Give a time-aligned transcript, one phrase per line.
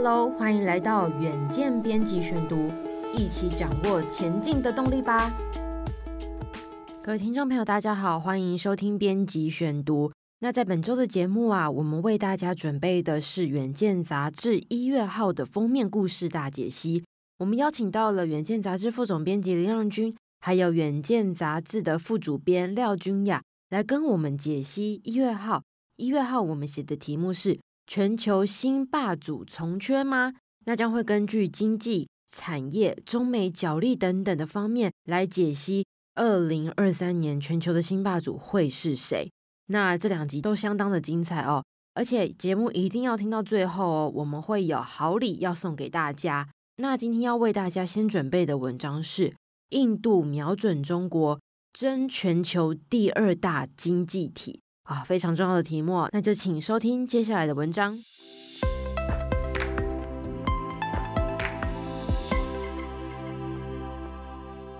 [0.00, 2.70] Hello，欢迎来到远见编辑选读，
[3.16, 5.36] 一起掌握前进的动力吧。
[7.02, 10.12] 各位听众朋友，大家好，欢迎收听编辑选读。
[10.38, 17.02] 那在本周的节目啊，我们为大家准备的是《远见》杂志一月号的封面故事大解析。
[17.38, 25.64] 我们邀请到了《远见》杂志副总编辑林让君，还有《远见》杂志的副主编廖君雅，来跟我们解析一月号。
[25.96, 27.58] 一月号我们写的题目是
[27.88, 30.34] “全球新霸主从缺吗？”
[30.66, 39.32] 那将会根据经济、产业、中美角力等等的方面来解析二零二三年全球的新霸主会是谁。
[39.68, 41.64] 那这两集都相当的精彩哦，
[41.94, 46.48] 而且节目一定要听到最后哦，我们会有好礼要送给大家。
[46.76, 49.30] 那今天要为大家先准备的文章是
[49.70, 51.40] 《印度瞄准中国，
[51.72, 54.52] 争全球第二大经济体》
[54.88, 57.94] 啊，非常重要的题目，那就请收听接下来的文章。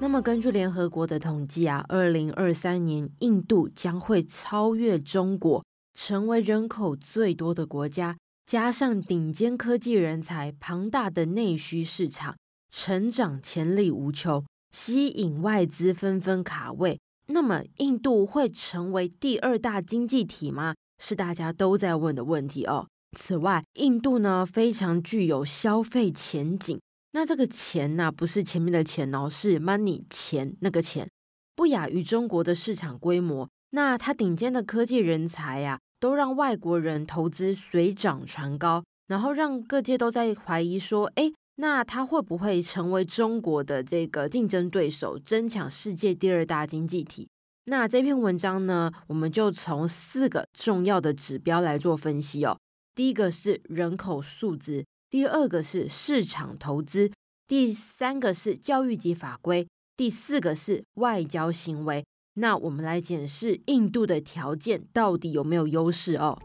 [0.00, 8.16] 那么，根据联合国的统计啊，二零二三年印度将会超越中国，成为人口最多的国家。
[8.44, 12.34] 加上顶尖科技人才、庞大的内需市场，
[12.68, 16.98] 成长潜力无穷，吸引外资纷纷卡位。
[17.32, 20.74] 那么，印度会成为第二大经济体吗？
[20.98, 22.86] 是大家都在问的问题哦。
[23.18, 26.78] 此外，印度呢，非常具有消费前景。
[27.12, 31.08] 那这个钱呢，不是前面的钱哦，是 money 钱那个钱，
[31.56, 33.48] 不亚于中国的市场规模。
[33.70, 41.32] 那它顶尖的科技人才呀，都让外国人投资水涨船高，然后让各界都在怀疑说，哎，
[41.62, 47.28] 那它会不会成为中国的这个竞争对手，争抢世界第二大经济体？
[47.66, 52.58] 那这篇文章呢，我们就从四个重要的指标来做分析哦。
[52.96, 54.84] 第一个是人口素质。
[55.08, 57.12] 第二个是市场投资，
[57.46, 62.04] 第三个是教育及法规，第四个是外交行为。
[62.34, 66.36] 那我们来检视印度的条件到底有没有优势哦。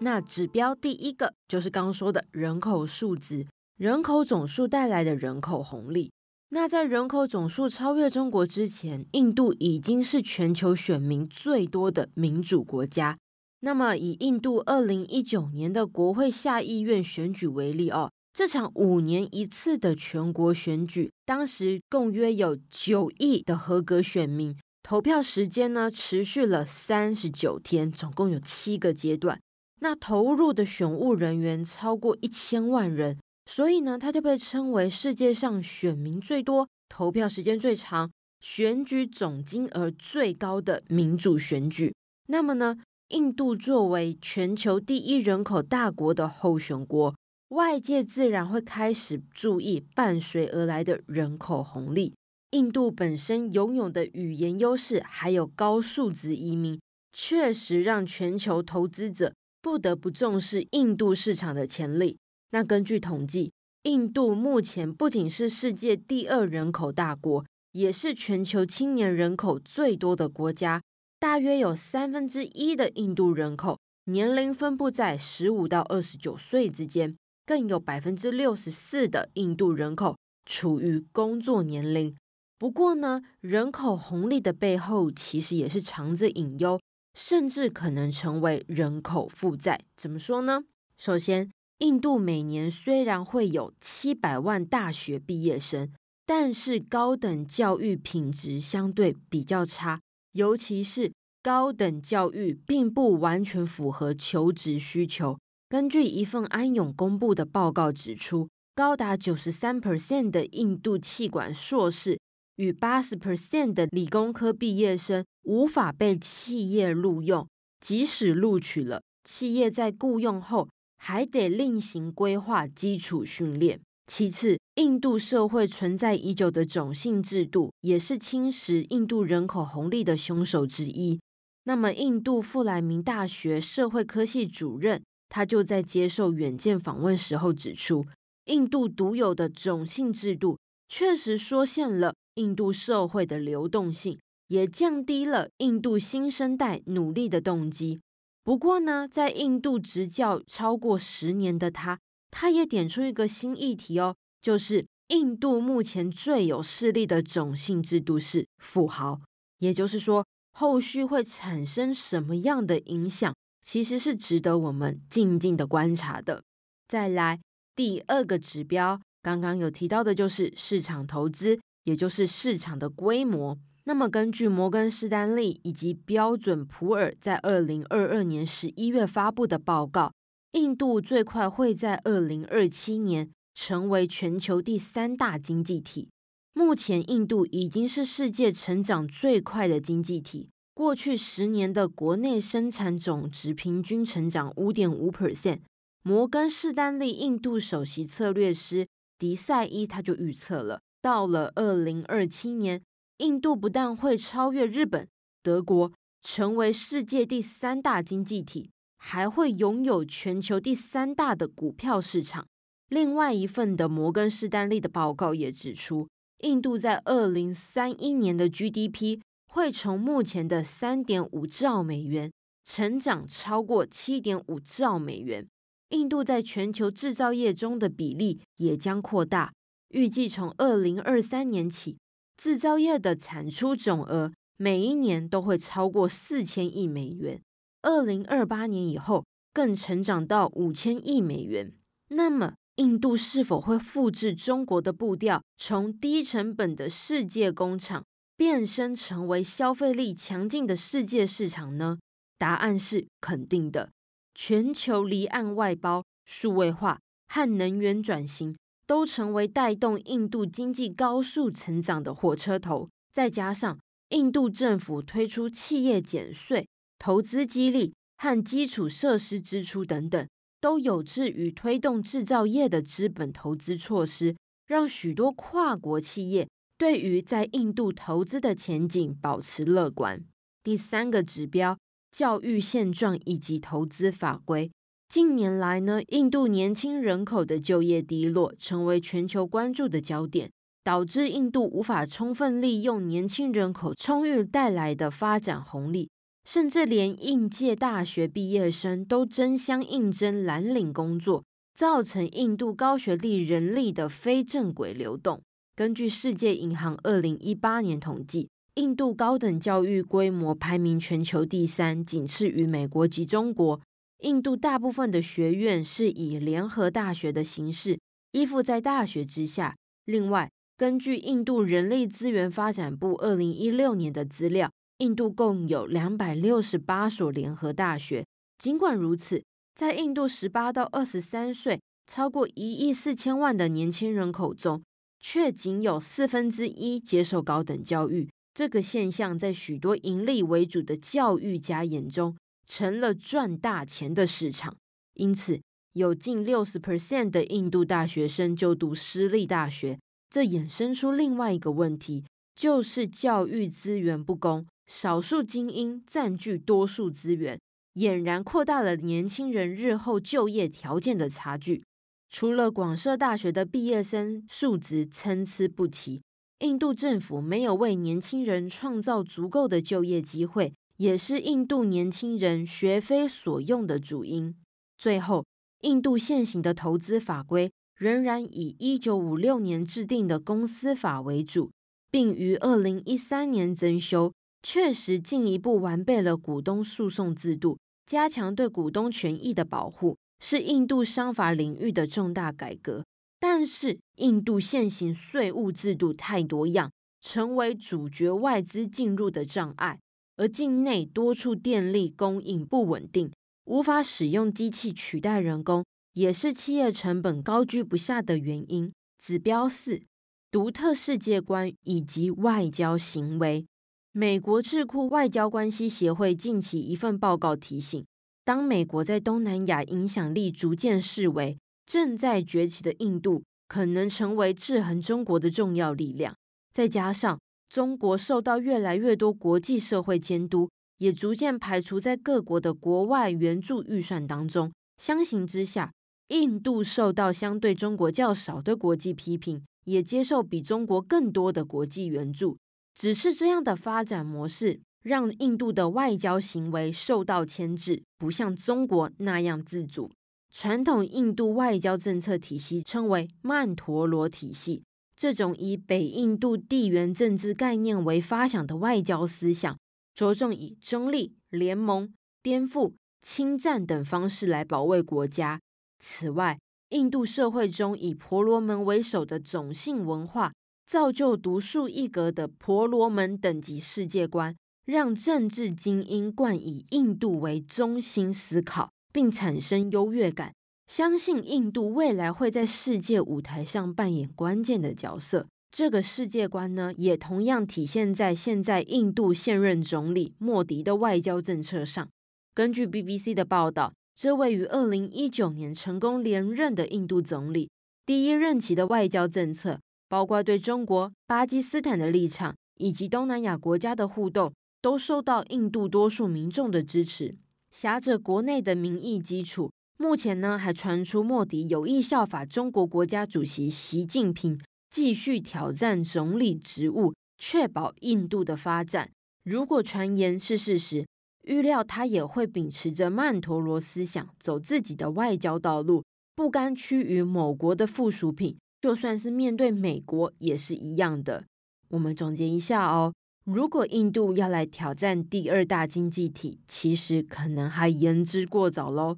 [0.00, 3.46] 那指标第一个就是刚说的人口数值，
[3.78, 6.12] 人口总数带来的人口红利。
[6.50, 13.16] 那在人口总数超越中国之前，印度已经是全球选民最多的民主国家。
[13.60, 29.40] 那么，以印度二零一九年的国会下议院选举为例哦，这场五年一次的全国选举，当时共约有九亿的合格选民，投票时间呢持续了三十九天，总共有七个阶段。
[29.80, 33.18] 那投入的选务人员超过一千万人。
[33.48, 38.10] 所以呢，它就被称为世界上选民最多、投票时间最长、
[38.40, 41.94] 选举总金额最高的民主选举。
[42.28, 42.78] 那么呢，
[43.10, 47.14] 印度作为全球第一人口大国的候选国，
[47.50, 52.14] 外界自然会开始注意伴随而来的人口红利。
[52.50, 56.80] 印度本身拥有的语言优势，还有高数值移民，
[57.12, 59.32] 确实让全球投资者
[59.66, 62.20] 不得不重视印度市场的潜力。
[62.50, 70.80] 那根据统计，印度目前不仅是世界第二人口大国，也是全球青年人口最多的国家。
[71.18, 80.16] 大约有三分之一的印度人口年龄分布在十五到二十九岁之间，更有百分之六十四的印度人口
[80.48, 82.14] 处于工作年龄。
[82.56, 86.78] 不过呢，人口红利的背后其实也是藏着隐忧，
[87.16, 89.80] 甚至可能成为人口负债。
[89.96, 90.64] 怎么说呢？
[90.98, 95.90] 首先，印度每年虽然会有七百万大学毕业生，
[96.26, 100.02] 但是高等教育品质相对比较差，
[100.32, 105.38] 尤其是高等教育并不完全符合求职需求。
[105.70, 112.20] 根据一份安永公布的报告指出，高达九十三 percent 的印度气管硕士
[112.56, 117.46] 与八十 percent 的理工科毕业生无法被企业录用，
[117.80, 120.68] 即使录取了，企业在雇佣后，
[120.98, 131.20] 还得另行规划基础训练，其次，印度社会存在已久的种姓制度，也是侵蚀印度人口红利的凶手之一。
[131.64, 138.06] 那么，印度富莱明大学社会科系主任，他就在接受远见访问时候指出，
[138.46, 140.58] 印度独有的种姓制度
[140.88, 144.18] 确实缩限了印度社会的流动性，
[144.48, 148.00] 也降低了印度新生代努力的动机。
[148.42, 151.98] 不过呢，在印度执教超过十年的他，
[152.30, 159.20] 他也点出一个新议题哦，就是印度目前最有势力的种姓制度是富豪，
[159.58, 166.44] 也就是说，后续会产生什么样的影响，其实是值得我们静静的观察的。
[166.86, 167.40] 再来
[167.74, 173.58] 第二个指标，刚刚有提到的就是市场投资，也就是市场的规模。
[173.84, 180.12] 那么，根据摩根士丹利以及标准普尔在二零二二年十一月发布的报告，
[180.52, 186.08] 印度最快会在二零二七年成为全球第三大经济体。
[186.52, 190.48] 目前，印度已经是世界成长最快的经济体。
[190.74, 195.60] 过去十年的国内生产总值平均成长五点五 percent。
[196.02, 198.86] 摩根士丹利印度首席策略师
[199.18, 202.82] 迪赛伊他就预测了，到了二零二七年。
[203.18, 205.06] 印度不但会超越日本、
[205.40, 212.48] 德国，成为世界第三大经济体，还会拥有全球第三大的股票市场。
[212.88, 216.08] 另外一份的摩根士丹利的报告也指出，
[216.40, 222.32] 印度在二零三一年的 GDP 会从目前的三点五兆美元
[222.64, 225.46] 成长超过七点五兆美元。
[225.90, 229.52] 印度在全球制造业中的比例也将扩大，
[229.90, 231.96] 预计从二零二三年起。
[232.36, 237.40] 制造业的产出总额每一年都会超过四千亿美元，
[237.80, 239.24] 二零二八年以后
[239.54, 241.72] 更成长到五千亿美元。
[242.08, 248.04] 那么，印度是否会复制中国的步调，从低成本的世界工厂
[248.36, 251.98] 变身成为消费力强劲的世界市场呢？
[252.36, 253.90] 答案是肯定的。
[254.34, 258.54] 全球离岸外包、数位化和能源转型。
[258.86, 263.78] 都成为带动印度经济高速成长的火车头，再加上
[264.10, 266.68] 印度政府推出企业减税、
[266.98, 270.28] 投资激励和基础设施支出等等，
[270.60, 274.36] 都有志于推动制造业的资本投资措施，
[274.66, 276.48] 让许多跨国企业
[276.78, 280.24] 对于在印度投资的前景保持乐观。
[280.62, 281.78] 第三个指标，
[282.12, 284.70] 教育现状以及投资法规。
[285.08, 290.50] 近年来呢，印度年轻人口的就业低落，成为全球关注的焦点，
[290.82, 296.10] 导致印度无法充分利用年轻人口充裕带来的发展红利，
[296.44, 301.44] 甚至连应届大学毕业生都争相应征蓝领工作，
[301.74, 305.40] 造成印度高学历人力的非正轨流动。
[305.74, 313.80] 根据世界银行二零一八年统计，印度高等教育规模排名全球第三，仅次于美国及中国。
[314.20, 317.98] 印度大部分的学院是以联合大学的形式
[318.32, 319.76] 依附在大学之下。
[320.06, 328.24] 另外，根据印度人力资源发展部二零一六年的资料，印度共有两百六十八所联合大学。
[328.58, 334.82] 尽管如此，在印度十八到二十三岁、超过一亿四千万的年轻人口中，
[335.20, 338.28] 却仅有四分之一接受高等教育。
[338.54, 342.34] 这个现象在许多盈利为主的教育家眼中，
[342.66, 344.76] 成了赚大钱的市场，
[345.14, 345.60] 因此
[345.92, 349.98] 有近六十 percent 的印度大学生就读私立大学。
[350.28, 357.58] 这衍生出另外一个问题，就是教育资源不公，少数精英占据多数资源，
[357.94, 361.84] 俨然扩大了年轻人日后就业条件的差距。
[362.28, 366.20] 除了广设大学的毕业生数值参差不齐，
[366.58, 370.74] 印度政府没有为年轻人创造足够的就业机会。
[370.96, 374.54] 也是印度年轻人学非所用的主因。
[374.96, 375.44] 最后，
[375.82, 381.70] 印度现行的投资法规仍然以一九五六年制定的公司法为主，
[382.10, 393.04] 并于二零一三年增修，确实进一步完备了股东诉讼制度，加强对股东权益的保护，是印度商法领域的重大改革。
[393.38, 399.98] 但是，印度现行税务制度太多样，成为阻绝外资进入的障碍。
[400.36, 403.32] 而境内多处电力供应不稳定，
[403.64, 408.92] 无法使用机器取代人工，也是企业成本高居不下的原因。
[409.18, 410.02] 指标四：
[410.50, 413.66] 独特世界观以及外交行为。
[414.12, 418.06] 美国智库外交关系协会近期一份报告提醒，
[418.44, 426.34] 当美国在东南亚影响力逐渐式微，正在崛起的印度可能成为制衡中国的重要力量。
[426.72, 427.38] 再加上
[427.76, 434.72] 中国受到越来越多国际社会监督，也逐渐排除在各国的国外援助预算当中。
[434.96, 435.92] 相形之下，
[436.28, 442.56] 印度受到相对中国较少的国际批评，也接受比中国更多的国际援助。
[442.94, 450.10] 只是这样的发展模式，让印度的外交行为受到牵制，不像中国那样自主。
[450.50, 454.82] 传统印度外交政策体系称为曼陀罗体系，
[455.16, 459.76] 这种以北印度地缘政治概念为发想的外交思想，
[460.14, 462.92] 着重以中立、联盟、颠覆、
[463.22, 465.60] 侵占等方式来保卫国家。
[465.98, 466.58] 此外，
[466.90, 470.52] 印度社会中以婆罗门为首的种姓文化，
[470.86, 474.54] 造就独树一格的婆罗门等级世界观，
[474.84, 478.90] 让政治精英惯以印度为中心思考。
[479.12, 480.52] 并产生优越感，
[480.86, 485.46] 相信印度未来会在世界舞台上扮演关键的角色。
[485.70, 492.08] 这个世界观呢，也同样体现在现在印度现任总理莫迪的外交政策上。
[492.54, 497.68] 根据 BBC 的报道，这位于二零一九年成功连任的印度总理，
[498.06, 507.34] 第一任期的外交政策，包括对中国、巴基斯坦的立场以及东南亚国家的互动，都受到印度多数民众的支持。
[507.70, 514.60] 挟着国内的民意基础，目前呢还传出莫迪有意效法中国国家主席习近平，
[514.90, 519.10] 继续挑战总理职务，确保印度的发展。
[519.42, 521.06] 如果传言是事实，
[521.44, 528.56] 预料他也会秉持着曼陀罗思想，走自己的外交道路，不甘屈于某国的附属品。
[528.82, 531.44] 就算是面对美国，也是一样的。
[531.88, 533.14] 我们总结一下哦。
[533.44, 539.16] 如果印度要来挑战第二大经济体，其实可能还言之过早喽。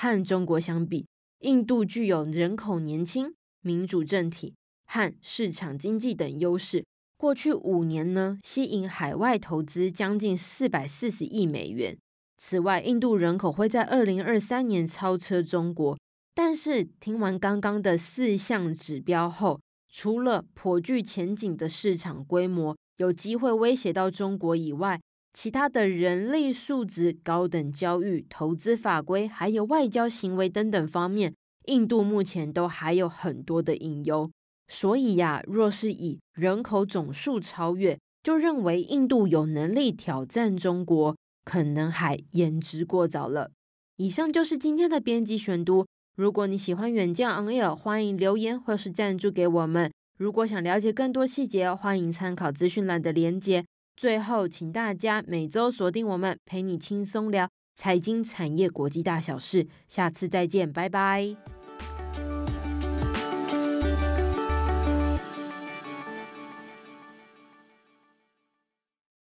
[0.00, 1.08] 和中国相比，
[1.40, 4.54] 印度具有人口年轻、民主政体
[4.86, 6.84] 和市场经济等优势。
[7.16, 11.98] 过去五年呢，吸引海外投资将近四百四十亿美元。
[12.36, 15.98] 此外，印度人口会在二零二三年超车中国。
[16.32, 19.58] 但是，听完刚刚的四项指标后，
[19.90, 25.00] 除了颇具前景的市场规模，有机会威胁到中国以外，
[25.32, 31.34] 其他的人力素质、高等教育、投资法规，还有外交行为等等方面，
[31.66, 34.30] 印度目前都还有很多的隐忧。
[34.66, 43.50] 所以呀，若是以人口总数超越，就认为印度有能力挑战中国，可能还言之过早了。
[43.96, 45.86] 以上就是今天的编辑选读。
[46.16, 49.90] 如果你喜欢远见 On Air，欢迎留言或是赞助给我们。
[50.18, 53.64] 如果想了解更多细节，欢迎参考资讯栏的连接。
[53.98, 59.66] 最后，请大家每周锁定我们，陪你轻松聊财经、产业、国际大小事。
[59.88, 61.57] 下次再见，拜拜。